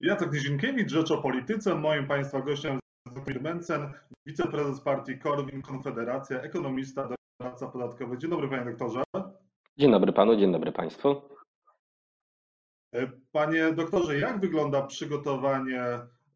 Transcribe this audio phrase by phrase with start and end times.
[0.00, 1.74] Jacek Nizinkiewicz, Rzecz o Polityce.
[1.74, 3.92] Moim Państwa gościem jest Mencen,
[4.26, 7.08] wiceprezes partii Korwin Konfederacja, ekonomista,
[7.40, 8.18] doradca podatkowy.
[8.18, 9.02] Dzień dobry Panie doktorze.
[9.76, 11.22] Dzień dobry Panu, dzień dobry Państwu.
[13.32, 15.82] Panie doktorze, jak wygląda przygotowanie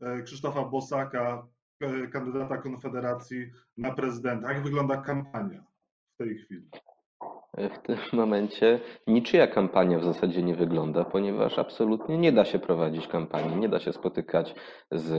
[0.01, 1.47] e, Krzysztofa Bosaka,
[1.81, 4.53] e, kandydata Konfederacji na prezydenta?
[4.53, 5.65] Jak wygląda kampania
[6.15, 6.71] w tej chwili?
[7.57, 13.07] W tym momencie niczyja kampania w zasadzie nie wygląda, ponieważ absolutnie nie da się prowadzić
[13.07, 14.55] kampanii, nie da się spotykać
[14.93, 15.11] z,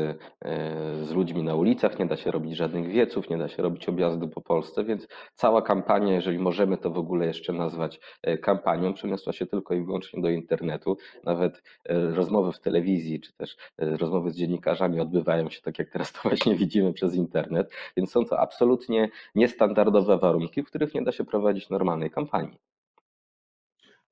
[0.46, 3.90] e, z ludźmi na ulicach, nie da się robić żadnych wieców, nie da się robić
[3.90, 8.94] objazdu po Polsce, więc cała kampania, jeżeli możemy to w ogóle jeszcze nazwać e, kampanią,
[8.94, 10.98] przeniosła się tylko i wyłącznie do internetu.
[11.24, 16.14] Nawet e, rozmowy w telewizji, czy też rozmowy z dziennikarzami odbywają się tak, jak teraz
[16.14, 21.12] to właśnie widzimy przez internet, więc są to absolutnie niestandardowe warunki, w których nie da
[21.12, 22.58] się prowadzić normalnej kampanii kampanii.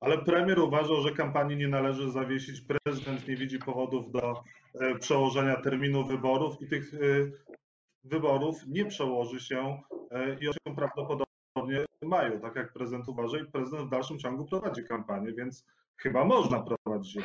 [0.00, 2.60] Ale premier uważał, że kampanii nie należy zawiesić.
[2.60, 4.42] Prezydent nie widzi powodów do
[4.80, 6.98] e, przełożenia terminu wyborów i tych e,
[8.04, 13.86] wyborów nie przełoży się e, i się prawdopodobnie mają, tak jak prezydent uważa i prezydent
[13.86, 17.24] w dalszym ciągu prowadzi kampanię, więc chyba można prowadzić.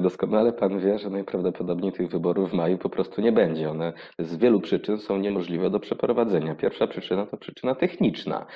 [0.00, 3.70] Doskonale pan wie, że najprawdopodobniej tych wyborów w maju po prostu nie będzie.
[3.70, 6.54] One z wielu przyczyn są niemożliwe do przeprowadzenia.
[6.54, 8.46] Pierwsza przyczyna to przyczyna techniczna.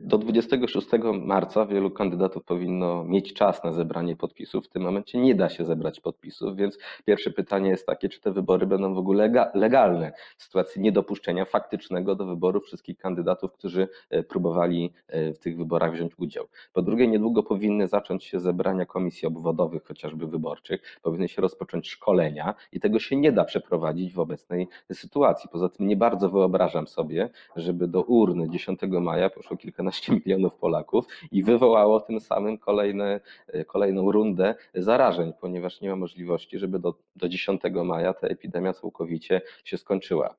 [0.00, 0.88] Do 26
[1.24, 4.66] marca wielu kandydatów powinno mieć czas na zebranie podpisów.
[4.66, 8.32] W tym momencie nie da się zebrać podpisów, więc pierwsze pytanie jest takie, czy te
[8.32, 14.22] wybory będą w ogóle legalne w sytuacji niedopuszczenia faktycznego do wyboru wszystkich kandydatów, którzy e,
[14.22, 16.46] próbowali e, w tych wyborach wziąć udział.
[16.72, 22.54] Po drugie, niedługo powinny zacząć się zebrania komisji obwodowych, chociażby wyborczych, powinny się rozpocząć szkolenia
[22.72, 25.50] i tego się nie da przeprowadzić w obecnej sytuacji.
[25.52, 31.06] Poza tym nie bardzo wyobrażam sobie, żeby do urny 10 maja poszło kilkanaście milionów Polaków
[31.30, 33.20] i wywołało tym samym kolejne,
[33.66, 39.40] kolejną rundę zarażeń, ponieważ nie ma możliwości, żeby do, do 10 maja ta epidemia całkowicie
[39.64, 40.34] się skończyła.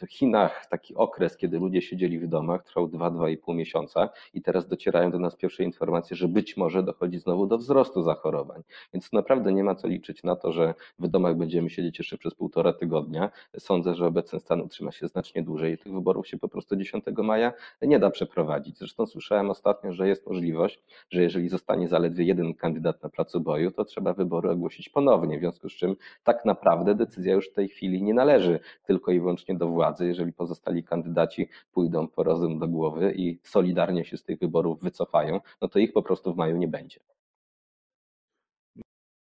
[0.00, 5.10] W Chinach taki okres, kiedy ludzie siedzieli w domach, trwał 2-2,5 miesiąca i teraz docierają
[5.10, 8.62] do nas pierwsze informacje, że być może dochodzi znowu do wzrostu zachorowań.
[8.94, 12.34] Więc naprawdę nie ma co liczyć na to, że w domach będziemy siedzieć jeszcze przez
[12.34, 13.30] półtora tygodnia.
[13.58, 17.04] Sądzę, że obecny stan utrzyma się znacznie dłużej i tych wyborów się po prostu 10
[17.22, 18.78] maja nie da przeprowadzić.
[18.78, 23.70] Zresztą słyszałem ostatnio, że jest możliwość, że jeżeli zostanie zaledwie jeden kandydat na placu boju,
[23.70, 27.68] to trzeba wybory ogłosić ponownie, w związku z czym tak naprawdę decyzja już w tej
[27.68, 32.68] chwili nie należy tylko i wyłącznie do władzy, jeżeli pozostali kandydaci pójdą po rozum do
[32.68, 36.56] głowy i solidarnie się z tych wyborów wycofają, no to ich po prostu w maju
[36.56, 37.00] nie będzie.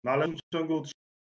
[0.07, 0.83] No ale w ciągu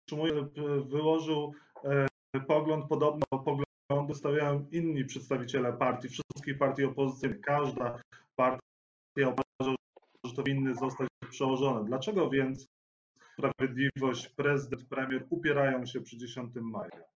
[0.06, 0.48] utrzymuje,
[0.86, 1.52] wyłożył
[1.84, 2.06] e,
[2.40, 7.40] pogląd podobny do poglądu stawiają inni przedstawiciele partii, wszystkich partii opozycyjnych.
[7.40, 8.02] Każda
[8.36, 8.58] partia
[9.16, 9.76] uważa,
[10.24, 11.84] że to winny zostać przełożone.
[11.84, 12.66] Dlaczego więc
[13.38, 17.11] Sprawiedliwość, prezydent, premier upierają się przy 10 maja?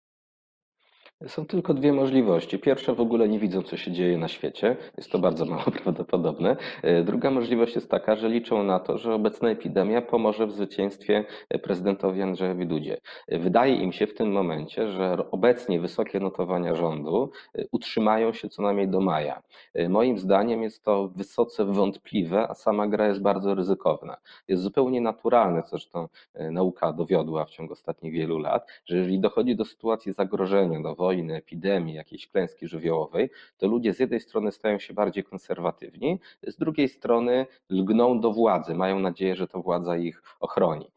[1.26, 2.58] Są tylko dwie możliwości.
[2.58, 4.76] Pierwsza w ogóle nie widzą, co się dzieje na świecie.
[4.96, 6.56] Jest to bardzo mało prawdopodobne.
[6.82, 11.24] E, druga możliwość jest taka, że liczą na to, że obecna epidemia pomoże w zwycięstwie
[11.62, 13.00] prezydentowi Andrzejowi Dudzie.
[13.28, 18.48] E, wydaje im się w tym momencie, że obecnie wysokie notowania rządu e, utrzymają się
[18.48, 19.42] co najmniej do maja.
[19.88, 24.16] Moim zdaniem jest to wysoce wątpliwe, a sama gra jest bardzo ryzykowna.
[24.48, 26.08] Jest zupełnie naturalne, co zresztą
[26.50, 31.36] nauka dowiodła w ciągu ostatnich wielu lat, że jeżeli dochodzi do sytuacji zagrożenia, do wojny,
[31.36, 36.88] epidemii, jakiejś klęski żywiołowej, to ludzie z jednej strony stają się bardziej konserwatywni, z drugiej
[36.88, 40.90] strony lgną do władzy, mają nadzieję, że to władza ich ochroni.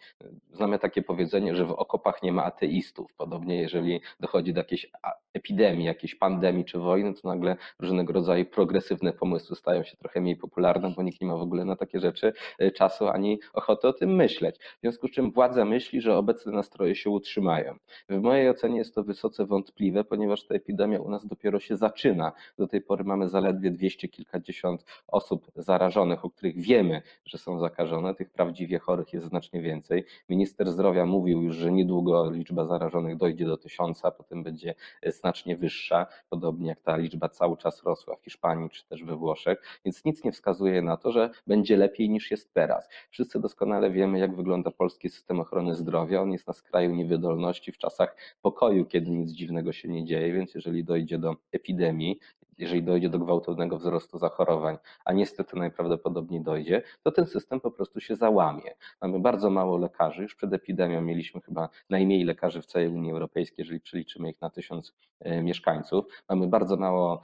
[0.51, 3.13] Znamy takie powiedzenie, że w okopach nie ma ateistów.
[3.13, 4.91] Podobnie, jeżeli dochodzi do jakiejś
[5.33, 10.35] epidemii, jakiejś pandemii czy wojny, to nagle różnego rodzaju progresywne pomysły stają się trochę mniej
[10.35, 13.93] popularne, bo nikt nie ma w ogóle na takie rzeczy e, czasu ani ochoty o
[13.93, 14.55] tym myśleć.
[14.59, 17.75] W związku z czym władza myśli, że obecne nastroje się utrzymają.
[18.09, 22.31] W mojej ocenie jest to wysoce wątpliwe ponieważ ta epidemia u nas dopiero się zaczyna.
[22.57, 28.15] Do tej pory mamy zaledwie dwieście kilkadziesiąt osób zarażonych, o których wiemy, że są zakażone.
[28.15, 30.05] Tych prawdziwie chorych jest znacznie więcej.
[30.29, 34.75] Minister zdrowia mówił już, że niedługo liczba zarażonych dojdzie do tysiąca, potem będzie
[35.05, 39.79] znacznie wyższa, podobnie jak ta liczba cały czas rosła w Hiszpanii czy też we Włoszech,
[39.85, 42.89] więc nic nie wskazuje na to, że będzie lepiej niż jest teraz.
[43.09, 46.21] Wszyscy doskonale wiemy, jak wygląda polski system ochrony zdrowia.
[46.21, 50.55] On jest na skraju niewydolności w czasach pokoju, kiedy nic dziwnego się nie dzieje, więc
[50.55, 52.19] jeżeli dojdzie do epidemii,
[52.59, 57.99] jeżeli dojdzie do gwałtownego wzrostu zachorowań, a niestety najprawdopodobniej dojdzie, to ten system po prostu
[57.99, 58.75] się załamie.
[59.01, 63.63] Mamy bardzo mało lekarzy, już przed epidemią mieliśmy chyba najmniej lekarzy w całej Unii Europejskiej,
[63.63, 66.05] jeżeli przeliczymy ich na tysiąc e, mieszkańców.
[66.29, 67.21] Mamy bardzo mało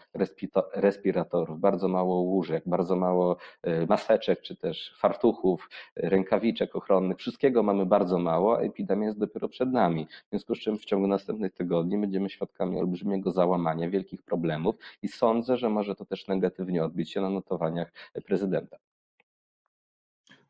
[0.73, 7.17] respiratorów, bardzo mało łóżek, bardzo mało e, maseczek czy też fartuchów, rękawiczek ochronnych.
[7.17, 10.07] Wszystkiego mamy bardzo mało, a epidemia jest dopiero przed nami.
[10.25, 15.07] W związku z czym w ciągu następnych tygodni będziemy świadkami olbrzymiego załamania, wielkich problemów i
[15.25, 17.91] sądzę, że może to też negatywnie odbić się na notowaniach
[18.25, 18.77] prezydenta.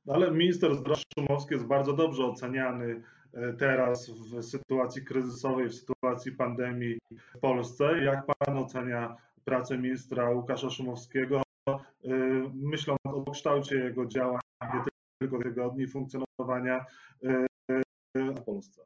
[0.06, 3.02] No ale minister zdrowia Szumowski jest bardzo dobrze oceniany
[3.34, 6.98] e, teraz w sytuacji kryzysowej, w sytuacji pandemii
[7.36, 8.04] w Polsce.
[8.04, 11.80] Jak pan ocenia pracę ministra Łukasza Szumowskiego, e,
[12.54, 14.42] myśląc o kształcie jego działań,
[14.74, 14.82] nie
[15.20, 16.86] tylko tygodni funkcjonowania
[17.24, 17.46] e,
[18.16, 18.85] w Polsce?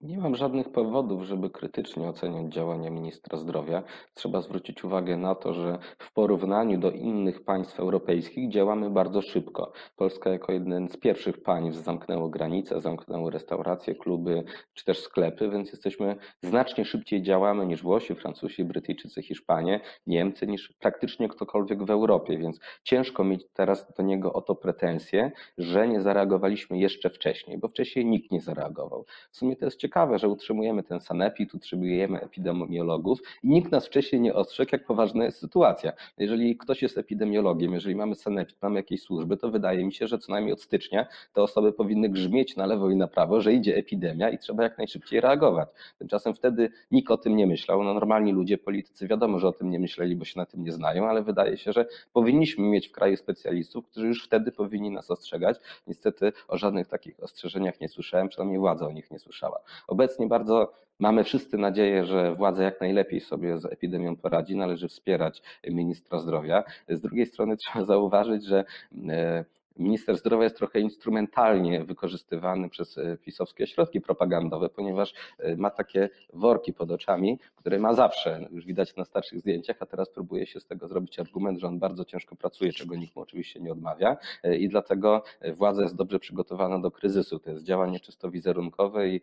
[0.00, 3.82] Nie mam żadnych powodów, żeby krytycznie oceniać działania ministra zdrowia.
[4.14, 9.72] Trzeba zwrócić uwagę na to, że w porównaniu do innych państw europejskich działamy bardzo szybko.
[9.96, 15.72] Polska jako jeden z pierwszych państw zamknęło granice, zamknęło restauracje, kluby czy też sklepy, więc
[15.72, 22.38] jesteśmy znacznie szybciej działamy niż Włosi, Francuzi, Brytyjczycy, Hiszpanie, Niemcy, niż praktycznie ktokolwiek w Europie,
[22.38, 27.68] więc ciężko mieć teraz do niego o to pretensje, że nie zareagowaliśmy jeszcze wcześniej, bo
[27.68, 29.04] wcześniej nikt nie zareagował.
[29.30, 34.20] W sumie to jest ciekawe, że utrzymujemy ten sanepid, utrzymujemy epidemiologów i nikt nas wcześniej
[34.20, 35.92] nie ostrzegł, jak poważna jest sytuacja.
[36.18, 40.18] Jeżeli ktoś jest epidemiologiem, jeżeli mamy sanepid, mamy jakieś służby, to wydaje mi się, że
[40.18, 43.76] co najmniej od stycznia te osoby powinny grzmieć na lewo i na prawo, że idzie
[43.76, 45.68] epidemia i trzeba jak najszybciej reagować.
[45.98, 47.84] Tymczasem wtedy nikt o tym nie myślał.
[47.84, 50.72] No, normalni ludzie, politycy wiadomo, że o tym nie myśleli, bo się na tym nie
[50.72, 55.10] znają, ale wydaje się, że powinniśmy mieć w kraju specjalistów, którzy już wtedy powinni nas
[55.10, 55.56] ostrzegać.
[55.86, 59.60] Niestety o żadnych takich ostrzeżeniach nie słyszałem, przynajmniej władza o nich nie słyszała.
[59.86, 64.56] Obecnie bardzo mamy wszyscy nadzieję, że władza jak najlepiej sobie z epidemią poradzi.
[64.56, 66.64] Należy wspierać ministra zdrowia.
[66.88, 68.64] Z drugiej strony trzeba zauważyć, że
[69.08, 69.44] e,
[69.78, 76.08] minister zdrowia jest trochę instrumentalnie wykorzystywany przez e, pisowskie środki propagandowe, ponieważ e, ma takie
[76.32, 80.60] worki pod oczami, które ma zawsze, już widać na starszych zdjęciach, a teraz próbuje się
[80.60, 84.16] z tego zrobić argument, że on bardzo ciężko pracuje, czego nikt mu oczywiście nie odmawia
[84.42, 85.22] e, i dlatego
[85.54, 87.38] władza jest dobrze przygotowana do kryzysu.
[87.38, 89.20] To jest działanie czysto wizerunkowe i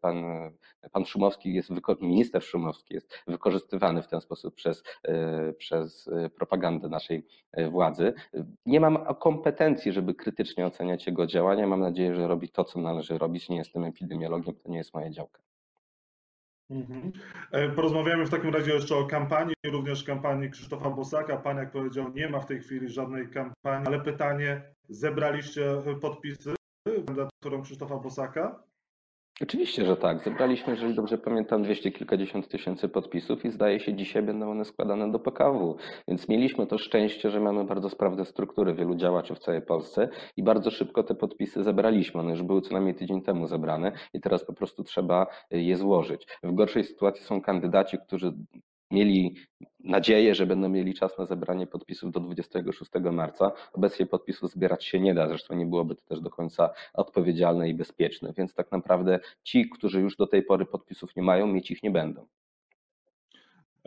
[0.00, 0.24] pan,
[0.92, 1.70] pan Szumowski jest,
[2.00, 4.82] minister Szumowski jest wykorzystywany w ten sposób przez,
[5.58, 7.26] przez propagandę naszej
[7.70, 8.12] władzy.
[8.66, 11.66] Nie mam kompetencji żeby krytycznie oceniać jego działania.
[11.66, 13.48] Mam nadzieję, że robi to, co należy robić.
[13.48, 15.42] Nie jestem epidemiologiem, to nie jest moja działka.
[16.70, 17.12] Mhm.
[17.52, 21.36] E, porozmawiamy w takim razie jeszcze o kampanii, również kampanii Krzysztofa Bosaka.
[21.36, 26.54] Pan, jak powiedział, nie ma w tej chwili żadnej kampanii, ale pytanie, zebraliście podpisy
[26.86, 28.62] kandydaturą Krzysztofa Bosaka?
[29.42, 30.20] Oczywiście, że tak.
[30.20, 35.12] Zebraliśmy, jeżeli dobrze pamiętam, dwieście kilkadziesiąt tysięcy podpisów i zdaje się dzisiaj będą one składane
[35.12, 35.76] do PKW.
[36.08, 40.42] Więc mieliśmy to szczęście, że mamy bardzo sprawne struktury wielu działaczy w całej Polsce i
[40.42, 42.20] bardzo szybko te podpisy zebraliśmy.
[42.20, 46.26] One już były co najmniej tydzień temu zebrane i teraz po prostu trzeba je złożyć.
[46.42, 48.32] W gorszej sytuacji są kandydaci, którzy
[48.90, 49.34] mieli
[49.80, 53.52] nadzieję, że będą mieli czas na zebranie podpisów do 26 marca.
[53.72, 57.74] Obecnie podpisów zbierać się nie da, zresztą nie byłoby to też do końca odpowiedzialne i
[57.74, 61.82] bezpieczne, więc tak naprawdę ci, którzy już do tej pory podpisów nie mają, mieć ich
[61.82, 62.26] nie będą.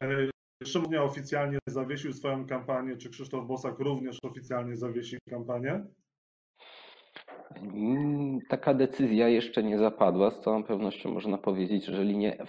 [0.02, 0.30] E,
[0.66, 5.86] Szymon oficjalnie zawiesił swoją kampanię, czy Krzysztof Bosak również oficjalnie zawiesi kampanię?
[7.56, 10.32] Mm, taka decyzja jeszcze nie zapadła.
[10.32, 12.46] Z całą pewnością można powiedzieć, że jeżeli nie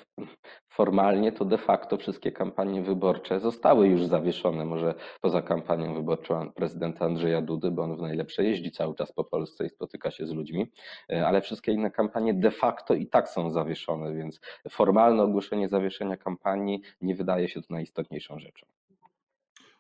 [0.81, 4.65] formalnie, to de facto wszystkie kampanie wyborcze zostały już zawieszone.
[4.65, 9.25] Może poza kampanią wyborczą prezydenta Andrzeja Dudy, bo on w najlepsze jeździ cały czas po
[9.25, 10.73] Polsce i spotyka się z ludźmi,
[11.13, 14.41] e, ale wszystkie inne kampanie de facto i tak są zawieszone, więc
[14.71, 18.67] formalne ogłoszenie zawieszenia kampanii nie wydaje się to najistotniejszą rzeczą.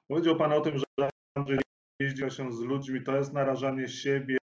[0.08, 1.58] Powiedział Pan o tym, że Andrzej
[2.00, 4.38] jeździł się z ludźmi, to jest narażanie siebie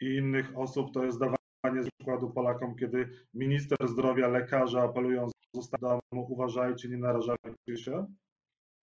[0.00, 6.00] i innych osób, to jest dawanie przykładu Polakom, kiedy minister zdrowia, lekarze apelują zostać domu,
[6.28, 8.06] uważajcie, nie narażajcie się?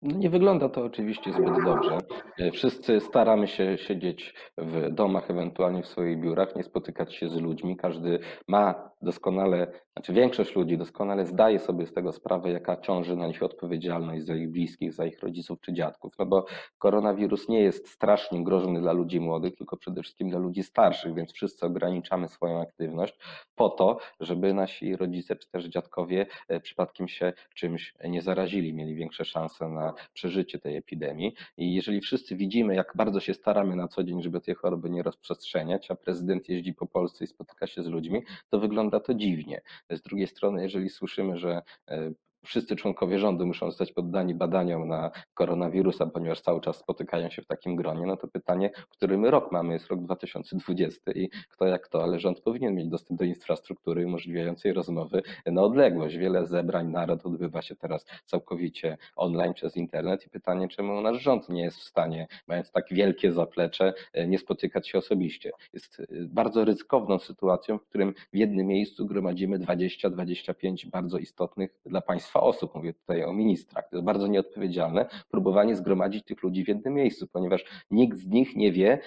[0.03, 1.99] No nie wygląda to oczywiście zbyt dobrze.
[2.39, 7.35] E, wszyscy staramy się siedzieć w domach, ewentualnie w swoich biurach, nie spotykać się z
[7.35, 7.77] ludźmi.
[7.77, 13.27] Każdy ma doskonale, znaczy większość ludzi doskonale zdaje sobie z tego sprawę, jaka ciąży na
[13.27, 16.13] nich odpowiedzialność za ich bliskich, za ich rodziców czy dziadków.
[16.19, 16.47] No bo
[16.79, 21.33] koronawirus nie jest strasznie groźny dla ludzi młodych, tylko przede wszystkim dla ludzi starszych, więc
[21.33, 23.19] wszyscy ograniczamy swoją aktywność
[23.55, 28.95] po to, żeby nasi rodzice czy też dziadkowie e, przypadkiem się czymś nie zarazili, mieli
[28.95, 31.35] większe szanse na przeżycie tej epidemii.
[31.57, 35.03] I jeżeli wszyscy widzimy, jak bardzo się staramy na co dzień, żeby tej choroby nie
[35.03, 39.61] rozprzestrzeniać, a prezydent jeździ po Polsce i spotyka się z ludźmi, to wygląda to dziwnie.
[39.91, 42.13] Z drugiej strony, jeżeli słyszymy, że e,
[42.45, 47.47] wszyscy członkowie rządu muszą zostać poddani badaniom na koronawirusa, ponieważ cały czas spotykają się w
[47.47, 51.89] takim gronie, no to pytanie, który my rok mamy, jest rok 2020 i kto jak
[51.89, 56.17] to, ale rząd powinien mieć dostęp do infrastruktury umożliwiającej rozmowy na odległość.
[56.17, 61.49] Wiele zebrań naród odbywa się teraz całkowicie online przez internet i pytanie, czemu nasz rząd
[61.49, 63.95] nie jest w stanie, mając tak wielkie zaplecze,
[64.27, 65.51] nie spotykać się osobiście.
[65.73, 72.30] Jest bardzo ryzykowną sytuacją, w którym w jednym miejscu gromadzimy 20-25 bardzo istotnych dla państwa
[72.35, 72.75] osób.
[72.75, 73.89] Mówię tutaj o ministrach.
[73.89, 78.57] To jest bardzo nieodpowiedzialne próbowanie zgromadzić tych ludzi w jednym miejscu, ponieważ nikt z nich
[78.57, 78.99] nie wie,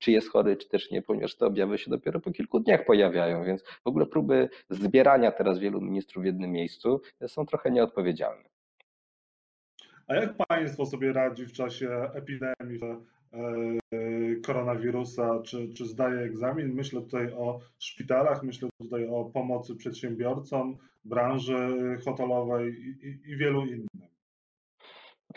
[0.00, 3.44] czy jest chory, czy też nie, ponieważ te objawy się dopiero po kilku dniach pojawiają,
[3.44, 8.44] więc w ogóle próby zbierania teraz wielu ministrów w jednym miejscu są trochę nieodpowiedzialne.
[10.06, 12.96] A jak państwo sobie radzi w czasie epidemii, E,
[14.42, 16.74] koronawirusa, czy, czy zdaje egzamin.
[16.74, 23.66] Myślę tutaj o szpitalach, myślę tutaj o pomocy przedsiębiorcom, branży hotelowej i, i, i wielu
[23.66, 24.11] innym.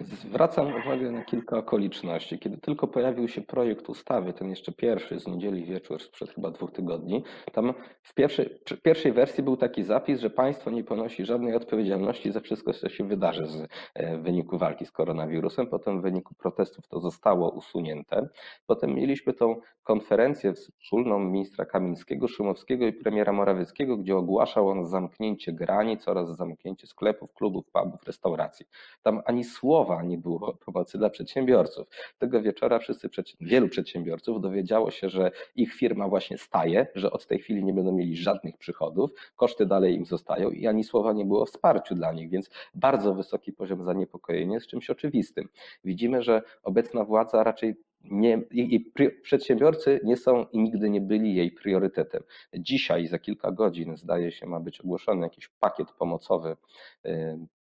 [0.01, 2.39] Zwracam uwagę na kilka okoliczności.
[2.39, 6.71] Kiedy tylko pojawił się projekt ustawy, ten jeszcze pierwszy z niedzieli wieczór sprzed chyba dwóch
[6.71, 11.55] tygodni, tam w pierwszej, w pierwszej wersji był taki zapis, że państwo nie ponosi żadnej
[11.55, 15.67] odpowiedzialności za wszystko, co się wydarzy z e, wyniku walki z koronawirusem.
[15.67, 18.29] Potem w wyniku protestów to zostało usunięte.
[18.65, 25.53] Potem mieliśmy tą konferencję wspólną ministra Kamińskiego, Szumowskiego i premiera Morawieckiego, gdzie ogłaszał on zamknięcie
[25.53, 28.65] granic oraz zamknięcie sklepów, klubów, pubów, restauracji.
[29.03, 31.87] Tam ani słowa słowa nie było pomocy dla przedsiębiorców.
[32.17, 33.09] Tego wieczora wszyscy,
[33.41, 37.91] wielu przedsiębiorców dowiedziało się, że ich firma właśnie staje, że od tej chwili nie będą
[37.91, 42.13] mieli żadnych przychodów, koszty dalej im zostają i ani słowa nie było o wsparciu dla
[42.13, 45.49] nich, więc bardzo wysoki poziom zaniepokojenia z czymś oczywistym.
[45.83, 51.51] Widzimy, że obecna władza raczej nie, jej przedsiębiorcy nie są i nigdy nie byli jej
[51.51, 52.23] priorytetem.
[52.53, 56.55] Dzisiaj, za kilka godzin, zdaje się, ma być ogłoszony jakiś pakiet pomocowy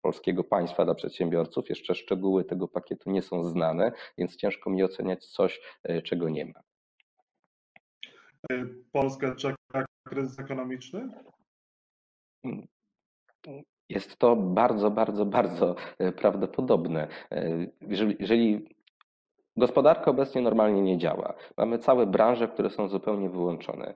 [0.03, 1.69] polskiego państwa dla przedsiębiorców.
[1.69, 6.45] Jeszcze szczegóły tego pakietu nie są znane, więc ciężko mi oceniać coś, e, czego nie
[6.47, 6.63] ma.
[8.93, 11.09] Polskę czeka kryzys ekonomiczny?
[13.89, 17.09] Jest to bardzo, bardzo, bardzo e, prawdopodobne.
[17.31, 17.67] E,
[18.21, 18.78] jeżeli
[19.59, 21.35] Gospodarka obecnie normalnie nie działa.
[21.57, 23.95] Mamy całe branże, które są zupełnie wyłączone.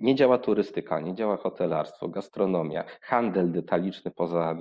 [0.00, 4.56] Nie działa turystyka, nie działa hotelarstwo, gastronomia, handel detaliczny poza,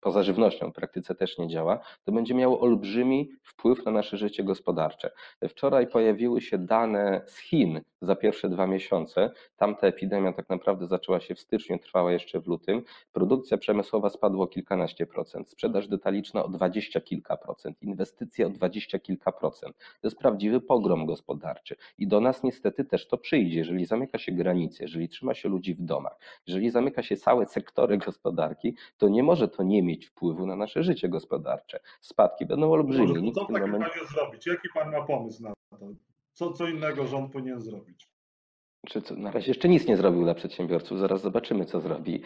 [0.00, 1.78] poza żywnością w praktyce też nie działa.
[2.04, 5.10] To będzie miało olbrzymi wpływ na nasze życie gospodarcze.
[5.48, 9.30] Wczoraj pojawiły się dane z Chin za pierwsze dwa miesiące.
[9.56, 12.82] Tamta epidemia tak naprawdę zaczęła się w styczniu, trwała jeszcze w lutym.
[13.12, 18.98] Produkcja przemysłowa spadła o kilkanaście procent, sprzedaż detaliczna o dwadzieścia kilka procent, inwestycje o dwadzieścia
[18.98, 19.29] kilka.
[19.32, 23.58] To jest prawdziwy pogrom gospodarczy i do nas niestety też to przyjdzie.
[23.58, 27.98] Jeżeli zamyka się granice, jeżeli trzyma się ludzi w domach, jeżeli zamyka się całe sektory
[27.98, 31.80] gospodarki, to nie może to nie mieć wpływu na nasze życie gospodarcze.
[32.00, 33.32] Spadki będą olbrzymie.
[33.32, 34.46] Co w takim razie zrobić?
[34.46, 35.86] Jaki pan ma pomysł na to?
[36.32, 38.09] Co, co innego rząd powinien zrobić?
[38.86, 42.22] Czy co, na razie jeszcze nic nie zrobił dla przedsiębiorców, zaraz zobaczymy, co zrobi.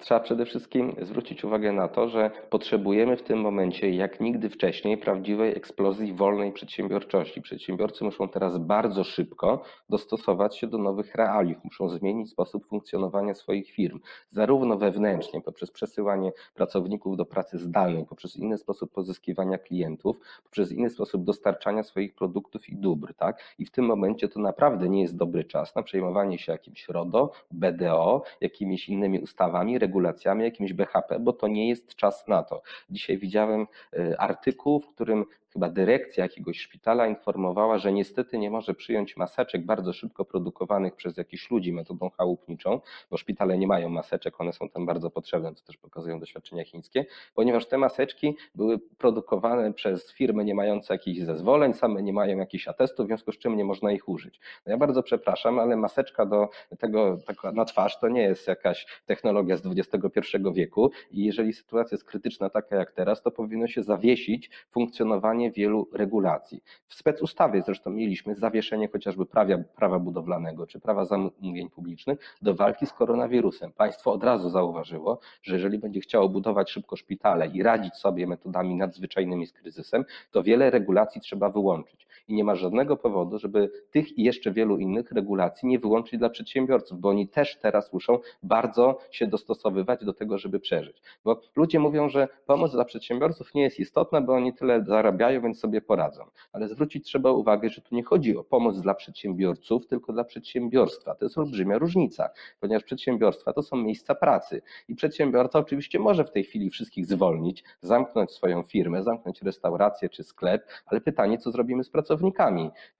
[0.00, 4.98] Trzeba przede wszystkim zwrócić uwagę na to, że potrzebujemy w tym momencie, jak nigdy wcześniej,
[4.98, 7.42] prawdziwej eksplozji wolnej przedsiębiorczości.
[7.42, 13.70] Przedsiębiorcy muszą teraz bardzo szybko dostosować się do nowych realiów, muszą zmienić sposób funkcjonowania swoich
[13.70, 20.72] firm, zarówno wewnętrznie, poprzez przesyłanie pracowników do pracy zdalnej, poprzez inny sposób pozyskiwania klientów, poprzez
[20.72, 23.14] inny sposób dostarczania swoich produktów i dóbr.
[23.14, 23.54] Tak?
[23.58, 28.22] I w tym momencie to naprawdę nie jest dobry czas przejmowanie się jakimś RODO, BDO,
[28.40, 32.62] jakimiś innymi ustawami, regulacjami, jakimś BHP, bo to nie jest czas na to.
[32.90, 35.24] Dzisiaj widziałem y, artykuł, w którym
[35.56, 41.16] chyba dyrekcja jakiegoś szpitala informowała, że niestety nie może przyjąć maseczek bardzo szybko produkowanych przez
[41.16, 45.64] jakichś ludzi metodą chałupniczą, bo szpitale nie mają maseczek, one są tam bardzo potrzebne, co
[45.64, 51.74] też pokazują doświadczenia chińskie, ponieważ te maseczki były produkowane przez firmy nie mające jakichś zezwoleń,
[51.74, 54.40] same nie mają jakichś atestów, w związku z czym nie można ich użyć.
[54.66, 56.48] No ja bardzo przepraszam, ale maseczka do
[56.78, 57.18] tego
[57.52, 62.50] na twarz to nie jest jakaś technologia z XXI wieku i jeżeli sytuacja jest krytyczna
[62.50, 66.62] taka jak teraz, to powinno się zawiesić funkcjonowanie wielu regulacji.
[66.86, 72.86] W specustawie zresztą mieliśmy zawieszenie chociażby prawa, prawa budowlanego czy prawa zamówień publicznych do walki
[72.86, 73.72] z koronawirusem.
[73.72, 78.74] Państwo od razu zauważyło, że jeżeli będzie chciało budować szybko szpitale i radzić sobie metodami
[78.74, 82.05] nadzwyczajnymi z kryzysem, to wiele regulacji trzeba wyłączyć.
[82.28, 86.30] I nie ma żadnego powodu, żeby tych i jeszcze wielu innych regulacji nie wyłączyć dla
[86.30, 91.02] przedsiębiorców, bo oni też teraz muszą bardzo się dostosowywać do tego, żeby przeżyć.
[91.24, 95.58] Bo ludzie mówią, że pomoc dla przedsiębiorców nie jest istotna, bo oni tyle zarabiają, więc
[95.58, 96.24] sobie poradzą.
[96.52, 101.14] Ale zwrócić trzeba uwagę, że tu nie chodzi o pomoc dla przedsiębiorców, tylko dla przedsiębiorstwa.
[101.14, 102.30] To jest olbrzymia różnica,
[102.60, 107.64] ponieważ przedsiębiorstwa to są miejsca pracy i przedsiębiorca oczywiście może w tej chwili wszystkich zwolnić,
[107.80, 112.15] zamknąć swoją firmę, zamknąć restaurację czy sklep, ale pytanie, co zrobimy z pracownikami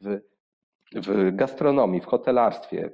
[0.00, 0.20] w,
[0.94, 2.90] w gastronomii, w hotelarstwie,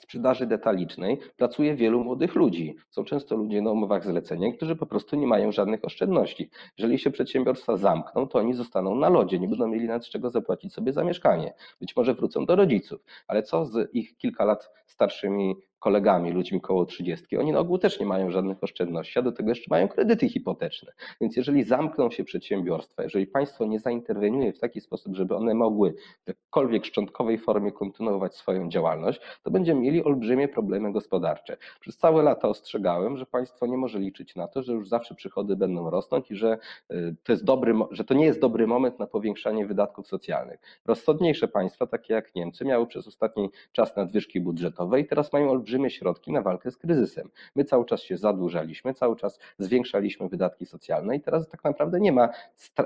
[0.00, 2.76] sprzedaży detalicznej pracuje wielu młodych ludzi.
[2.90, 6.50] Są często ludzie na umowach zlecenia, którzy po prostu nie mają żadnych oszczędności.
[6.78, 10.72] Jeżeli się przedsiębiorstwa zamkną, to oni zostaną na lodzie, nie będą mieli nad czego zapłacić
[10.72, 11.54] sobie za mieszkanie.
[11.80, 16.84] Być może wrócą do rodziców, ale co z ich kilka lat starszymi kolegami, ludźmi koło
[16.84, 20.28] 30, oni na ogół też nie mają żadnych oszczędności, a do tego jeszcze mają kredyty
[20.28, 20.92] hipoteczne.
[21.20, 25.94] Więc jeżeli zamkną się przedsiębiorstwa, jeżeli państwo nie zainterweniuje w taki sposób, żeby one mogły
[26.24, 31.56] w jakkolwiek szczątkowej formie kontynuować swoją działalność, to będziemy mieli olbrzymie problemy gospodarcze.
[31.80, 35.56] Przez całe lata ostrzegałem, że państwo nie może liczyć na to, że już zawsze przychody
[35.56, 36.58] będą rosnąć i że
[36.92, 40.60] y, to, jest dobry, że to nie jest dobry moment na powiększanie wydatków socjalnych.
[40.86, 45.65] Rozsądniejsze państwa, takie jak Niemcy, miały przez ostatni czas nadwyżki budżetowe i teraz mają olbrzymie
[45.66, 47.30] olbrzymie środki na walkę z kryzysem.
[47.54, 52.12] My cały czas się zadłużaliśmy, cały czas zwiększaliśmy wydatki socjalne i teraz tak naprawdę nie
[52.12, 52.28] ma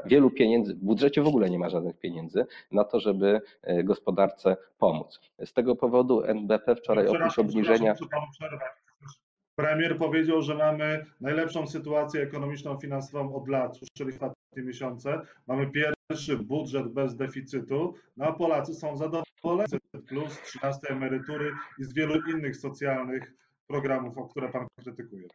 [0.04, 4.56] wielu pieniędzy, w budżecie w ogóle nie ma żadnych pieniędzy na to, żeby e, gospodarce
[4.78, 5.20] pomóc.
[5.44, 7.94] Z tego powodu NBP wczoraj oprócz obniżenia.
[9.60, 13.76] Premier powiedział, że mamy najlepszą sytuację ekonomiczną, finansową od lat.
[13.76, 15.20] Słyszeli ostatnie miesiące.
[15.46, 19.72] Mamy pierwszy budżet bez deficytu, no a Polacy są zadowoleni.
[20.08, 23.34] Plus, 13 emerytury i z wielu innych socjalnych
[23.66, 25.28] programów, o które Pan krytykuje.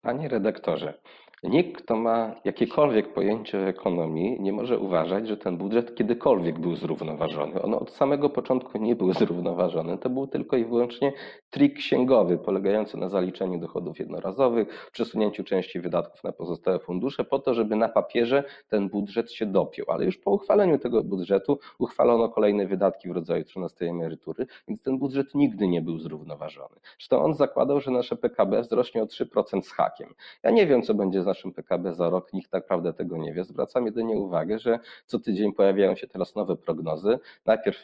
[0.00, 1.00] Panie redaktorze,
[1.42, 6.76] Nikt, kto ma jakiekolwiek pojęcie o ekonomii, nie może uważać, że ten budżet kiedykolwiek był
[6.76, 7.62] zrównoważony.
[7.62, 9.98] On od samego początku nie był zrównoważony.
[9.98, 11.12] To był tylko i wyłącznie
[11.50, 17.54] trik księgowy, polegający na zaliczeniu dochodów jednorazowych, przesunięciu części wydatków na pozostałe fundusze, po to,
[17.54, 19.86] żeby na papierze ten budżet się dopiął.
[19.88, 24.98] Ale już po uchwaleniu tego budżetu uchwalono kolejne wydatki w rodzaju 13 emerytury, więc ten
[24.98, 26.76] budżet nigdy nie był zrównoważony.
[26.98, 30.14] Zresztą on zakładał, że nasze PKB wzrośnie o 3% z hakiem.
[30.42, 33.32] Ja nie wiem, co będzie z naszym PKB za rok, nikt tak naprawdę tego nie
[33.32, 33.44] wie.
[33.44, 37.18] Zwracam jedynie uwagę, że co tydzień pojawiają się teraz nowe prognozy.
[37.46, 37.78] Najpierw,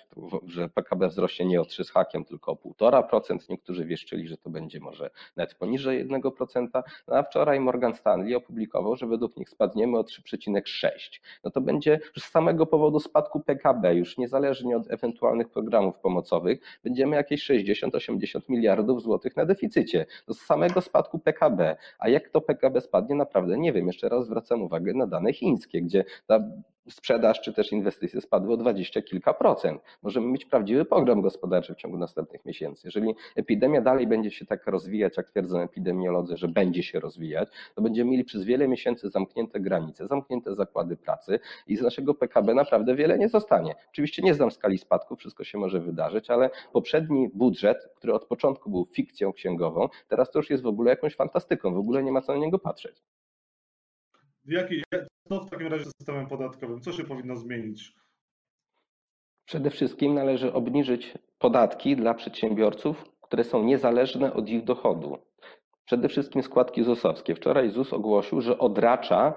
[0.47, 3.51] że PKB wzrośnie nie o 3 z hakiem, tylko o 1,5%.
[3.51, 6.67] Niektórzy wieszczyli, że to będzie może nawet poniżej 1%.
[7.09, 10.89] No a wczoraj Morgan Stanley opublikował, że według nich spadniemy o 3,6.
[11.45, 17.17] No to będzie z samego powodu spadku PKB, już niezależnie od ewentualnych programów pomocowych, będziemy
[17.17, 20.07] jakieś 60-80 miliardów złotych na deficycie.
[20.29, 21.77] Z samego spadku PKB.
[21.99, 23.87] A jak to PKB spadnie, naprawdę naprawdę nie wiem.
[23.87, 26.41] Jeszcze raz zwracam uwagę na dane chińskie, gdzie ta
[26.91, 29.83] sprzedaż czy też inwestycje spadły o dwadzieścia kilka procent.
[30.03, 32.83] Możemy mieć prawdziwy program gospodarczy w ciągu następnych miesięcy.
[32.85, 37.83] Jeżeli epidemia dalej będzie się tak rozwijać, jak twierdzą epidemiolodzy, że będzie się rozwijać, to
[37.83, 42.95] będziemy mieli przez wiele miesięcy zamknięte granice, zamknięte zakłady pracy i z naszego PKB naprawdę
[42.95, 43.75] wiele nie zostanie.
[43.91, 48.71] Oczywiście nie znam skali spadku, wszystko się może wydarzyć, ale poprzedni budżet, który od początku
[48.71, 52.21] był fikcją księgową, teraz to już jest w ogóle jakąś fantastyką, w ogóle nie ma
[52.21, 53.03] co na niego patrzeć.
[54.49, 54.83] Jaki,
[55.29, 56.81] co w takim razie z systemem podatkowym?
[56.81, 57.93] Co się powinno zmienić?
[59.45, 65.19] Przede wszystkim należy obniżyć podatki dla przedsiębiorców, które są niezależne od ich dochodu.
[65.85, 67.35] Przede wszystkim składki ZUS-owskie.
[67.35, 69.35] Wczoraj ZUS ogłosił, że odracza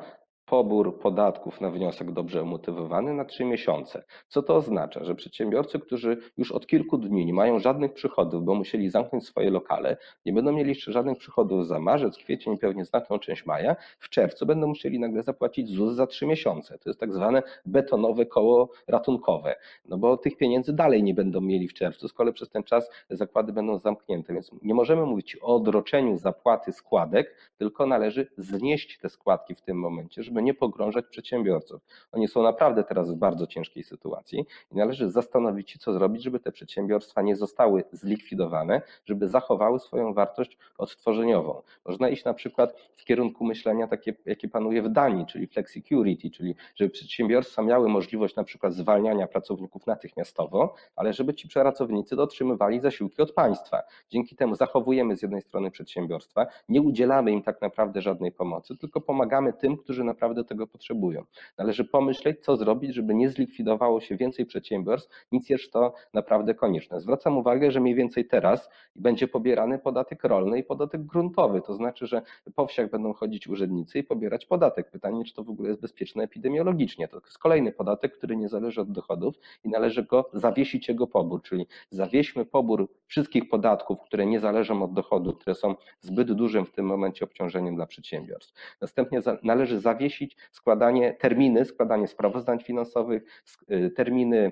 [0.49, 4.03] pobór podatków na wniosek dobrze umotywowany na trzy miesiące.
[4.27, 5.03] Co to oznacza?
[5.03, 9.49] Że przedsiębiorcy, którzy już od kilku dni nie mają żadnych przychodów, bo musieli zamknąć swoje
[9.49, 14.09] lokale, nie będą mieli jeszcze żadnych przychodów za marzec, kwiecień, pewnie znaczną część maja, w
[14.09, 16.77] czerwcu będą musieli nagle zapłacić ZUS za trzy miesiące.
[16.77, 21.67] To jest tak zwane betonowe koło ratunkowe, no bo tych pieniędzy dalej nie będą mieli
[21.67, 25.55] w czerwcu, z kolei przez ten czas zakłady będą zamknięte, więc nie możemy mówić o
[25.55, 31.05] odroczeniu zapłaty składek, tylko należy znieść te składki w tym momencie, żeby żeby nie pogrążać
[31.09, 31.81] przedsiębiorców.
[32.11, 36.39] Oni są naprawdę teraz w bardzo ciężkiej sytuacji i należy zastanowić się, co zrobić, żeby
[36.39, 41.61] te przedsiębiorstwa nie zostały zlikwidowane, żeby zachowały swoją wartość odtworzeniową.
[41.85, 46.55] Można iść na przykład w kierunku myślenia takie, jakie panuje w Danii, czyli flexicurity, czyli
[46.75, 53.21] żeby przedsiębiorstwa miały możliwość na przykład zwalniania pracowników natychmiastowo, ale żeby ci pracownicy dotrzymywali zasiłki
[53.21, 53.81] od państwa.
[54.09, 59.01] Dzięki temu zachowujemy z jednej strony przedsiębiorstwa, nie udzielamy im tak naprawdę żadnej pomocy, tylko
[59.01, 61.23] pomagamy tym, którzy naprawdę naprawdę tego potrzebują.
[61.57, 67.01] Należy pomyśleć, co zrobić, żeby nie zlikwidowało się więcej przedsiębiorstw, nic jest to naprawdę konieczne.
[67.01, 72.07] Zwracam uwagę, że mniej więcej teraz będzie pobierany podatek rolny i podatek gruntowy, to znaczy,
[72.07, 72.21] że
[72.55, 74.91] po wsiach będą chodzić urzędnicy i pobierać podatek.
[74.91, 77.07] Pytanie, czy to w ogóle jest bezpieczne epidemiologicznie.
[77.07, 81.41] To jest kolejny podatek, który nie zależy od dochodów i należy go zawiesić jego pobór,
[81.41, 86.71] czyli zawieśmy pobór wszystkich podatków, które nie zależą od dochodu, które są zbyt dużym w
[86.71, 88.77] tym momencie obciążeniem dla przedsiębiorstw.
[88.81, 93.23] Następnie należy zawiesić składanie terminy, składanie sprawozdań finansowych,
[93.71, 94.51] y, terminy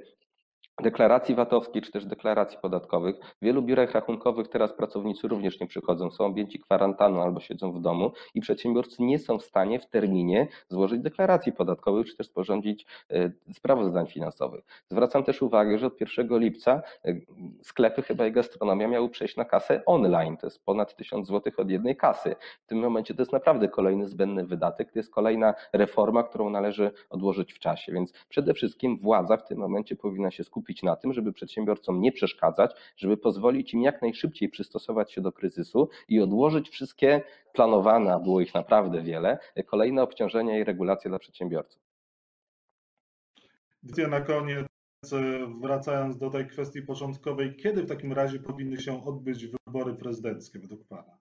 [0.81, 3.15] deklaracji VAT-owskiej czy też deklaracji podatkowych.
[3.19, 7.81] W wielu biurach rachunkowych teraz pracownicy również nie przychodzą, są objęci kwarantanną albo siedzą w
[7.81, 12.85] domu i przedsiębiorcy nie są w stanie w terminie złożyć deklaracji podatkowych czy też sporządzić
[13.09, 14.65] e, sprawozdań finansowych.
[14.89, 17.13] Zwracam też uwagę, że od 1 lipca e,
[17.61, 20.37] sklepy chyba i gastronomia miały przejść na kasę online.
[20.37, 22.35] To jest ponad 1000 zł od jednej kasy.
[22.61, 24.91] W tym momencie to jest naprawdę kolejny zbędny wydatek.
[24.91, 27.91] To jest kolejna reforma, którą należy odłożyć w czasie.
[27.91, 32.01] Więc przede wszystkim władza w tym momencie powinna się skupić skupić na tym, żeby przedsiębiorcom
[32.01, 37.21] nie przeszkadzać, żeby pozwolić im jak najszybciej przystosować się do kryzysu i odłożyć wszystkie
[37.53, 41.81] planowane, a było ich naprawdę wiele, kolejne obciążenia i regulacje dla przedsiębiorców.
[44.09, 44.67] Na koniec,
[45.61, 50.87] wracając do tej kwestii początkowej, kiedy w takim razie powinny się odbyć wybory prezydenckie według
[50.87, 51.17] Pana?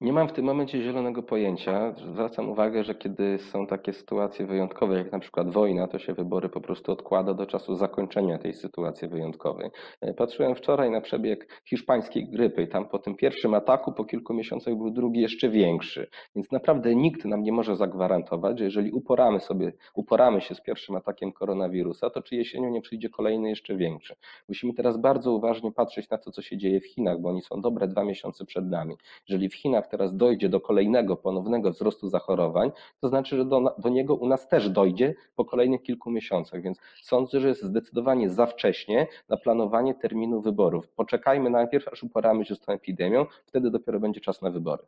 [0.00, 1.94] Nie mam w tym momencie zielonego pojęcia.
[2.12, 6.48] Zwracam uwagę, że kiedy są takie sytuacje wyjątkowe, jak na przykład wojna, to się wybory
[6.48, 9.70] po prostu odkłada do czasu zakończenia tej sytuacji wyjątkowej.
[10.00, 14.34] E, patrzyłem wczoraj na przebieg hiszpańskiej grypy i tam po tym pierwszym ataku po kilku
[14.34, 16.08] miesiącach był drugi jeszcze większy.
[16.36, 20.96] Więc naprawdę nikt nam nie może zagwarantować, że jeżeli uporamy sobie, uporamy się z pierwszym
[20.96, 24.14] atakiem koronawirusa, to czy jesienią nie przyjdzie kolejny jeszcze większy.
[24.48, 27.60] Musimy teraz bardzo uważnie patrzeć na to, co się dzieje w Chinach, bo oni są
[27.60, 28.96] dobre dwa miesiące przed nami.
[29.28, 33.88] Jeżeli w Chinach teraz dojdzie do kolejnego ponownego wzrostu zachorowań, to znaczy, że do, do
[33.88, 36.62] niego u nas też dojdzie po kolejnych kilku miesiącach.
[36.62, 40.88] Więc sądzę, że jest zdecydowanie za wcześnie na planowanie terminu wyborów.
[40.88, 44.82] Poczekajmy najpierw, aż uporamy się z tą epidemią, wtedy dopiero będzie czas na wybory.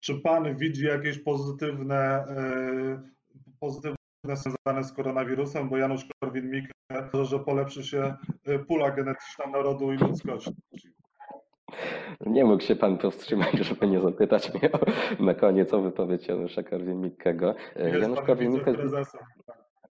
[0.00, 2.24] Czy pan widzi jakieś pozytywne,
[2.84, 3.00] yy,
[3.60, 6.78] pozytywne związane z koronawirusem, bo Janusz Korwin-Mikke
[7.24, 8.14] że polepszy się
[8.68, 10.50] pula genetyczna narodu i ludzkości.
[12.26, 14.78] Nie mógł się pan powstrzymać, żeby nie zapytać mnie o,
[15.22, 17.54] na koniec o wypowiedź Janusza Korwin-Mikkego.
[18.00, 18.74] Janusz Korwin-Mikke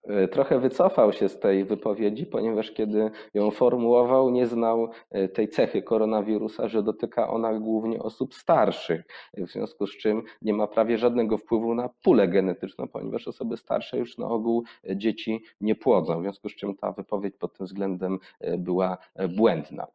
[0.03, 5.49] e, trochę wycofał się z tej wypowiedzi, ponieważ kiedy ją formułował, nie znał e, tej
[5.49, 9.03] cechy koronawirusa, że dotyka ona głównie osób starszych,
[9.37, 13.97] w związku z czym nie ma prawie żadnego wpływu na pulę genetyczną, ponieważ osoby starsze
[13.97, 17.65] już na ogół e, dzieci nie płodzą, w związku z czym ta wypowiedź pod tym
[17.65, 18.19] względem
[18.57, 18.97] była
[19.29, 19.87] błędna.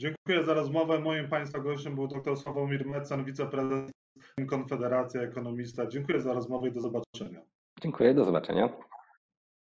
[0.00, 0.98] Dziękuję za rozmowę.
[0.98, 3.90] Moim Państwa gościem był dr Sławomir Mecan, wiceprezes
[4.48, 5.86] Konfederacja Ekonomista.
[5.86, 7.40] Dziękuję za rozmowę i do zobaczenia.
[7.82, 8.68] Dziękuję, do zobaczenia.